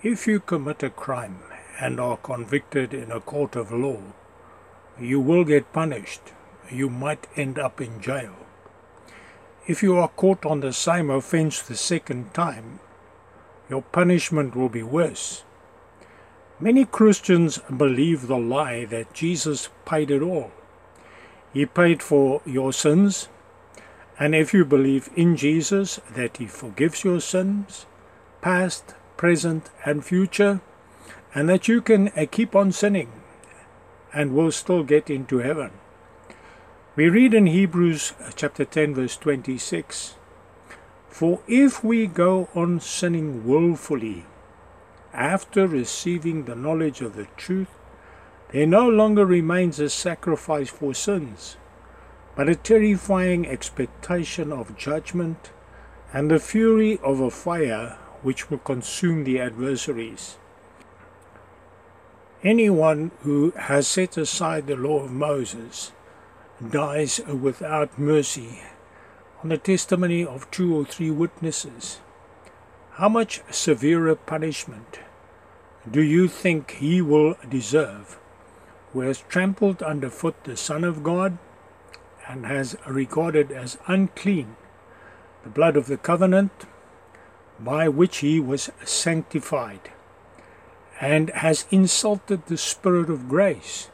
If 0.00 0.28
you 0.28 0.38
commit 0.38 0.84
a 0.84 0.90
crime 0.90 1.40
and 1.80 1.98
are 1.98 2.18
convicted 2.18 2.94
in 2.94 3.10
a 3.10 3.18
court 3.18 3.56
of 3.56 3.72
law, 3.72 3.98
you 5.00 5.18
will 5.18 5.44
get 5.44 5.72
punished. 5.72 6.20
You 6.70 6.88
might 6.88 7.26
end 7.34 7.58
up 7.58 7.80
in 7.80 8.00
jail. 8.00 8.36
If 9.66 9.82
you 9.82 9.96
are 9.96 10.06
caught 10.06 10.46
on 10.46 10.60
the 10.60 10.72
same 10.72 11.10
offense 11.10 11.60
the 11.60 11.74
second 11.74 12.32
time, 12.32 12.78
your 13.68 13.82
punishment 13.82 14.54
will 14.54 14.68
be 14.68 14.84
worse. 14.84 15.42
Many 16.60 16.84
Christians 16.84 17.58
believe 17.76 18.28
the 18.28 18.38
lie 18.38 18.84
that 18.84 19.12
Jesus 19.12 19.68
paid 19.84 20.12
it 20.12 20.22
all. 20.22 20.52
He 21.52 21.66
paid 21.66 22.04
for 22.04 22.40
your 22.46 22.72
sins, 22.72 23.28
and 24.16 24.32
if 24.32 24.54
you 24.54 24.64
believe 24.64 25.10
in 25.16 25.34
Jesus 25.34 25.98
that 26.14 26.36
He 26.36 26.46
forgives 26.46 27.02
your 27.02 27.20
sins, 27.20 27.86
past, 28.40 28.94
present, 29.18 29.68
and 29.84 30.02
future, 30.02 30.62
and 31.34 31.46
that 31.50 31.68
you 31.68 31.82
can 31.82 32.08
uh, 32.16 32.24
keep 32.30 32.56
on 32.56 32.72
sinning 32.72 33.12
and 34.14 34.34
will 34.34 34.50
still 34.50 34.82
get 34.82 35.10
into 35.10 35.38
heaven. 35.38 35.70
We 36.96 37.10
read 37.10 37.34
in 37.34 37.46
Hebrews 37.46 38.14
uh, 38.18 38.30
chapter 38.34 38.64
10, 38.64 38.94
verse 38.94 39.16
26 39.18 40.14
For 41.10 41.40
if 41.46 41.84
we 41.84 42.06
go 42.06 42.48
on 42.54 42.80
sinning 42.80 43.46
wilfully, 43.46 44.24
after 45.12 45.66
receiving 45.66 46.44
the 46.44 46.54
knowledge 46.54 47.00
of 47.00 47.14
the 47.14 47.26
truth, 47.36 47.68
there 48.52 48.66
no 48.66 48.88
longer 48.88 49.26
remains 49.26 49.78
a 49.78 49.90
sacrifice 49.90 50.70
for 50.70 50.94
sins, 50.94 51.56
but 52.34 52.48
a 52.48 52.54
terrifying 52.54 53.46
expectation 53.46 54.52
of 54.52 54.76
judgment 54.76 55.50
and 56.12 56.30
the 56.30 56.38
fury 56.38 56.98
of 57.02 57.20
a 57.20 57.30
fire 57.30 57.98
which 58.22 58.50
will 58.50 58.58
consume 58.58 59.24
the 59.24 59.40
adversaries. 59.40 60.36
Anyone 62.42 63.10
who 63.22 63.52
has 63.56 63.88
set 63.88 64.16
aside 64.16 64.66
the 64.66 64.76
law 64.76 65.04
of 65.04 65.12
Moses 65.12 65.92
dies 66.70 67.20
without 67.20 67.98
mercy 67.98 68.62
on 69.42 69.50
the 69.50 69.58
testimony 69.58 70.24
of 70.24 70.50
two 70.50 70.76
or 70.76 70.84
three 70.84 71.10
witnesses. 71.10 72.00
How 72.92 73.08
much 73.08 73.42
severer 73.50 74.14
punishment 74.14 75.00
do 75.88 76.02
you 76.02 76.28
think 76.28 76.72
he 76.72 77.00
will 77.00 77.36
deserve 77.48 78.18
who 78.92 79.00
has 79.00 79.20
trampled 79.28 79.82
underfoot 79.82 80.42
the 80.44 80.56
Son 80.56 80.82
of 80.84 81.02
God 81.02 81.38
and 82.26 82.46
has 82.46 82.76
regarded 82.86 83.52
as 83.52 83.78
unclean 83.86 84.56
the 85.44 85.50
blood 85.50 85.76
of 85.76 85.86
the 85.86 85.96
covenant 85.96 86.66
by 87.58 87.88
which 87.88 88.18
he 88.18 88.40
was 88.40 88.70
sanctified 88.84 89.90
and 91.00 91.30
has 91.30 91.66
insulted 91.70 92.46
the 92.46 92.56
Spirit 92.56 93.10
of 93.10 93.28
grace? 93.28 93.90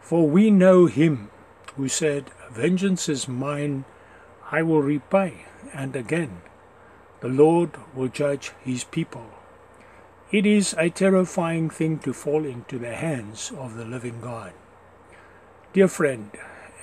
For 0.00 0.26
we 0.28 0.50
know 0.50 0.86
him 0.86 1.30
who 1.76 1.88
said, 1.88 2.30
Vengeance 2.50 3.08
is 3.08 3.28
mine, 3.28 3.84
I 4.50 4.62
will 4.62 4.82
repay. 4.82 5.44
And 5.74 5.94
again, 5.94 6.42
the 7.20 7.28
Lord 7.28 7.72
will 7.94 8.08
judge 8.08 8.52
his 8.64 8.84
people. 8.84 9.26
It 10.30 10.46
is 10.46 10.74
a 10.78 10.90
terrifying 10.90 11.70
thing 11.70 11.98
to 12.00 12.12
fall 12.12 12.44
into 12.44 12.78
the 12.78 12.94
hands 12.94 13.52
of 13.56 13.76
the 13.76 13.84
living 13.84 14.20
God. 14.20 14.52
Dear 15.72 15.88
friend, 15.88 16.30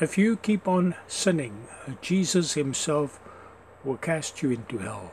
if 0.00 0.18
you 0.18 0.36
keep 0.36 0.66
on 0.66 0.94
sinning, 1.06 1.66
Jesus 2.00 2.54
himself 2.54 3.20
will 3.84 3.96
cast 3.96 4.42
you 4.42 4.50
into 4.50 4.78
hell. 4.78 5.12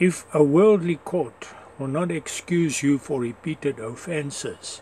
If 0.00 0.24
a 0.34 0.42
worldly 0.42 0.96
court 0.96 1.48
will 1.78 1.88
not 1.88 2.10
excuse 2.10 2.82
you 2.82 2.96
for 2.96 3.20
repeated 3.20 3.78
offenses, 3.78 4.80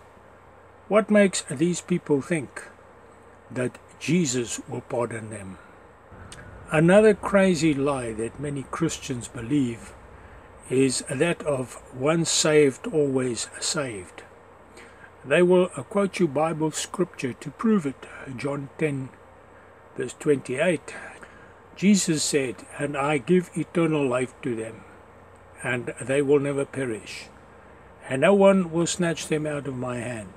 what 0.87 1.11
makes 1.11 1.43
these 1.43 1.81
people 1.81 2.23
think 2.23 2.69
that 3.51 3.81
Jesus 3.99 4.61
will 4.69 4.83
pardon 4.83 5.31
them? 5.31 5.59
Another 6.71 7.15
crazy 7.15 7.75
lie 7.75 8.13
that 8.13 8.39
many 8.39 8.63
Christians 8.71 9.27
believe 9.27 9.93
is 10.71 11.03
that 11.11 11.43
of 11.43 11.83
once 11.93 12.31
saved, 12.31 12.87
always 12.87 13.49
saved. 13.59 14.23
They 15.25 15.43
will 15.43 15.67
quote 15.67 16.21
you 16.21 16.29
Bible 16.29 16.71
scripture 16.71 17.33
to 17.33 17.51
prove 17.51 17.87
it. 17.87 18.07
John 18.37 18.69
10, 18.79 19.09
verse 19.97 20.15
28. 20.21 20.95
Jesus 21.75 22.23
said, 22.23 22.65
And 22.79 22.97
I 22.97 23.19
give 23.19 23.51
eternal 23.57 24.07
life 24.07 24.33
to 24.43 24.55
them, 24.55 24.85
and 25.63 25.95
they 26.01 26.23
will 26.23 26.39
never 26.39 26.65
perish, 26.65 27.27
and 28.09 28.21
no 28.21 28.35
one 28.35 28.71
will 28.71 28.87
snatch 28.87 29.29
them 29.29 29.47
out 29.47 29.67
of 29.67 29.77
my 29.77 29.99
hand. 29.99 30.33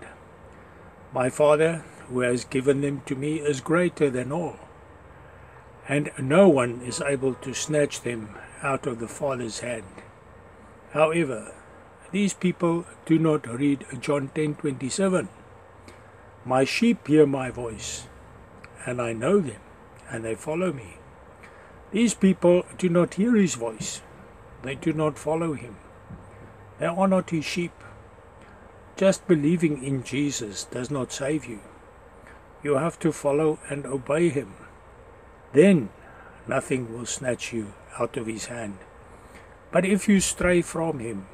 My 1.13 1.29
Father, 1.29 1.83
who 2.07 2.21
has 2.21 2.45
given 2.45 2.81
them 2.81 3.01
to 3.05 3.15
me, 3.15 3.35
is 3.35 3.61
greater 3.61 4.09
than 4.09 4.31
all 4.31 4.57
and 5.87 6.09
no 6.17 6.47
one 6.47 6.81
is 6.85 7.01
able 7.01 7.33
to 7.33 7.53
snatch 7.53 8.01
them 8.01 8.35
out 8.63 8.87
of 8.87 8.99
the 8.99 9.07
Father's 9.07 9.59
hand. 9.59 9.83
However, 10.91 11.53
these 12.11 12.33
people 12.33 12.85
do 13.05 13.17
not 13.17 13.47
read 13.47 13.85
John 13.99 14.29
10:27. 14.35 15.27
My 16.45 16.63
sheep 16.63 17.07
hear 17.07 17.25
my 17.25 17.49
voice, 17.49 18.07
and 18.85 19.01
I 19.01 19.11
know 19.13 19.39
them, 19.39 19.61
and 20.09 20.23
they 20.23 20.35
follow 20.35 20.71
me. 20.71 20.97
These 21.91 22.13
people 22.13 22.63
do 22.77 22.89
not 22.89 23.15
hear 23.15 23.35
his 23.35 23.55
voice. 23.55 24.01
They 24.63 24.75
do 24.75 24.93
not 24.93 25.17
follow 25.17 25.53
him. 25.53 25.75
They 26.79 26.85
are 26.85 27.07
not 27.07 27.29
his 27.29 27.45
sheep. 27.45 27.73
Just 28.95 29.27
believing 29.27 29.83
in 29.83 30.03
Jesus 30.03 30.65
does 30.65 30.91
not 30.91 31.11
save 31.11 31.45
you. 31.45 31.59
You 32.63 32.75
have 32.75 32.99
to 32.99 33.11
follow 33.11 33.59
and 33.69 33.85
obey 33.85 34.29
him. 34.29 34.53
Then 35.53 35.89
nothing 36.47 36.93
will 36.93 37.05
snatch 37.05 37.51
you 37.53 37.73
out 37.99 38.17
of 38.17 38.27
his 38.27 38.45
hand. 38.45 38.77
But 39.71 39.85
if 39.85 40.07
you 40.07 40.19
stray 40.19 40.61
from 40.61 40.99
him, 40.99 41.27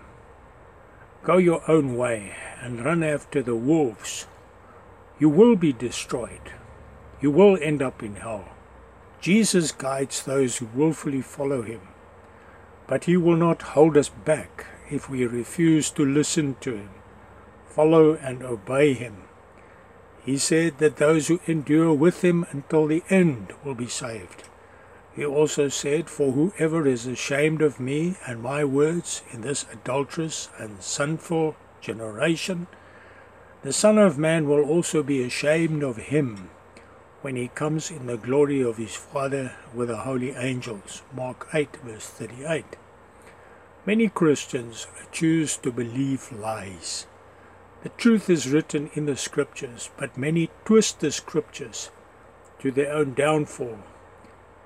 go 1.23 1.37
your 1.37 1.69
own 1.69 1.97
way 1.97 2.33
and 2.61 2.85
run 2.85 3.03
after 3.03 3.41
the 3.41 3.55
wolves, 3.55 4.27
you 5.19 5.29
will 5.29 5.55
be 5.55 5.73
destroyed. 5.73 6.53
You 7.19 7.31
will 7.31 7.57
end 7.61 7.81
up 7.81 8.03
in 8.03 8.15
hell. 8.15 8.47
Jesus 9.19 9.71
guides 9.71 10.23
those 10.23 10.57
who 10.57 10.67
willfully 10.75 11.21
follow 11.21 11.63
him, 11.63 11.81
but 12.87 13.03
he 13.03 13.17
will 13.17 13.35
not 13.35 13.61
hold 13.73 13.97
us 13.97 14.09
back 14.09 14.65
if 14.89 15.09
we 15.09 15.25
refuse 15.25 15.89
to 15.91 16.05
listen 16.05 16.55
to 16.61 16.75
him, 16.75 16.89
follow 17.67 18.15
and 18.15 18.41
obey 18.41 18.93
him. 18.93 19.23
He 20.23 20.37
said 20.37 20.77
that 20.79 20.97
those 20.97 21.27
who 21.27 21.39
endure 21.45 21.93
with 21.93 22.23
him 22.23 22.45
until 22.51 22.87
the 22.87 23.03
end 23.09 23.53
will 23.63 23.75
be 23.75 23.87
saved. 23.87 24.43
He 25.15 25.25
also 25.25 25.67
said, 25.67 26.09
For 26.09 26.31
whoever 26.31 26.87
is 26.87 27.07
ashamed 27.07 27.61
of 27.61 27.79
me 27.79 28.17
and 28.27 28.41
my 28.41 28.63
words 28.63 29.23
in 29.31 29.41
this 29.41 29.65
adulterous 29.71 30.49
and 30.57 30.81
sinful 30.81 31.55
generation, 31.81 32.67
the 33.63 33.73
Son 33.73 33.97
of 33.97 34.17
Man 34.17 34.47
will 34.47 34.63
also 34.63 35.01
be 35.01 35.23
ashamed 35.23 35.81
of 35.83 35.97
him 35.97 36.49
when 37.21 37.35
he 37.35 37.47
comes 37.49 37.89
in 37.89 38.05
the 38.05 38.17
glory 38.17 38.61
of 38.61 38.77
his 38.77 38.95
Father 38.95 39.55
with 39.73 39.89
the 39.89 39.97
holy 39.97 40.31
angels. 40.31 41.01
Mark 41.13 41.47
8, 41.53 41.77
verse 41.77 42.07
38. 42.07 42.65
Many 43.85 44.09
Christians 44.09 44.87
choose 45.11 45.57
to 45.57 45.71
believe 45.71 46.31
lies. 46.31 47.07
The 47.83 47.89
truth 47.89 48.29
is 48.29 48.51
written 48.51 48.89
in 48.93 49.05
the 49.05 49.15
scriptures, 49.15 49.89
but 49.97 50.17
many 50.17 50.49
twist 50.65 50.99
the 50.99 51.11
scriptures 51.11 51.89
to 52.59 52.71
their 52.71 52.91
own 52.91 53.13
downfall, 53.13 53.79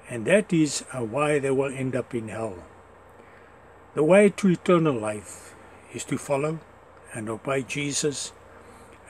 and 0.09 0.25
that 0.25 0.51
is 0.51 0.83
uh, 0.93 1.03
why 1.03 1.39
they 1.39 1.51
will 1.51 1.71
end 1.73 1.95
up 1.95 2.15
in 2.15 2.29
hell. 2.29 2.63
The 3.93 4.03
way 4.03 4.29
to 4.29 4.49
eternal 4.49 4.97
life 4.97 5.53
is 5.93 6.03
to 6.05 6.17
follow 6.17 6.59
and 7.13 7.29
obey 7.29 7.63
Jesus 7.63 8.31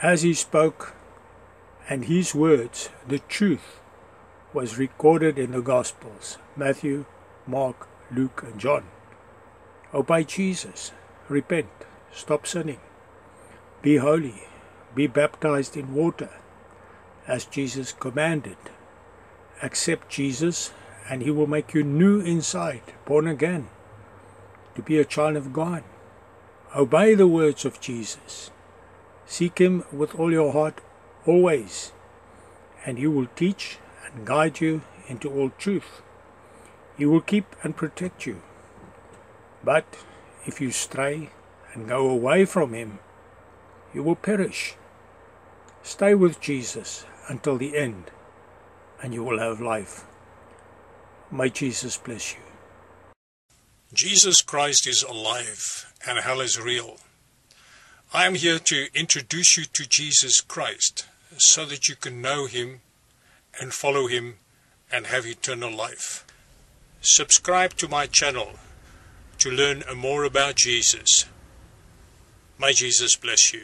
as 0.01 0.23
he 0.23 0.33
spoke, 0.33 0.95
and 1.91 2.05
his 2.05 2.33
words, 2.33 2.88
the 3.05 3.19
truth, 3.19 3.81
was 4.53 4.77
recorded 4.77 5.38
in 5.38 5.51
the 5.51 5.61
Gospels 5.61 6.38
Matthew, 6.55 7.03
Mark, 7.45 7.89
Luke, 8.09 8.43
and 8.47 8.57
John. 8.57 8.85
Obey 9.93 10.23
Jesus, 10.23 10.93
repent, 11.27 11.67
stop 12.13 12.47
sinning. 12.47 12.79
Be 13.81 13.97
holy, 13.97 14.43
be 14.95 15.05
baptized 15.05 15.75
in 15.75 15.93
water, 15.93 16.29
as 17.27 17.43
Jesus 17.43 17.91
commanded. 17.91 18.71
Accept 19.61 20.07
Jesus, 20.07 20.71
and 21.09 21.21
He 21.21 21.29
will 21.29 21.45
make 21.45 21.73
you 21.73 21.83
new 21.83 22.21
inside, 22.21 22.83
born 23.03 23.27
again, 23.27 23.67
to 24.75 24.81
be 24.81 24.97
a 24.97 25.03
child 25.03 25.35
of 25.35 25.51
God. 25.51 25.83
Obey 26.73 27.15
the 27.15 27.27
words 27.27 27.65
of 27.65 27.81
Jesus. 27.81 28.49
Seek 29.25 29.59
Him 29.59 29.83
with 29.91 30.15
all 30.15 30.31
your 30.31 30.53
heart 30.53 30.79
always, 31.25 31.91
and 32.85 32.97
He 32.97 33.07
will 33.07 33.27
teach 33.35 33.77
and 34.06 34.25
guide 34.25 34.62
you 34.62 34.81
into 35.07 35.29
all 35.29 35.51
truth. 35.57 36.01
He 36.97 37.06
will 37.06 37.21
keep 37.21 37.56
and 37.63 37.75
protect 37.75 38.25
you. 38.25 38.41
But 39.63 39.85
if 40.45 40.59
you 40.59 40.71
stray 40.71 41.29
and 41.73 41.88
go 41.88 42.09
away 42.09 42.45
from 42.45 42.73
him, 42.73 43.00
you 43.94 44.03
will 44.03 44.15
perish. 44.15 44.75
Stay 45.83 46.13
with 46.15 46.41
Jesus 46.41 47.06
until 47.27 47.57
the 47.57 47.77
end, 47.77 48.12
and 49.01 49.13
you 49.13 49.24
will 49.24 49.39
have 49.39 49.62
life. 49.62 50.06
May 51.31 51.50
Jesus 51.50 51.97
bless 51.97 52.33
you. 52.33 52.39
Jesus 53.94 54.41
Christ 54.41 54.88
is 54.88 55.03
alive 55.03 55.94
and 56.07 56.19
hell 56.19 56.39
is 56.41 56.59
real. 56.59 56.97
I 58.13 58.25
am 58.25 58.35
here 58.35 58.59
to 58.59 58.87
introduce 58.93 59.55
you 59.55 59.63
to 59.63 59.87
Jesus 59.87 60.41
Christ 60.41 61.05
so 61.37 61.63
that 61.63 61.87
you 61.87 61.95
can 61.95 62.21
know 62.21 62.45
him 62.45 62.81
and 63.57 63.73
follow 63.73 64.07
him 64.07 64.35
and 64.91 65.07
have 65.07 65.25
eternal 65.25 65.73
life. 65.73 66.25
Subscribe 66.99 67.75
to 67.75 67.87
my 67.87 68.07
channel 68.07 68.59
to 69.37 69.49
learn 69.49 69.85
more 69.95 70.25
about 70.25 70.55
Jesus. 70.55 71.23
May 72.59 72.73
Jesus 72.73 73.15
bless 73.15 73.53
you. 73.53 73.63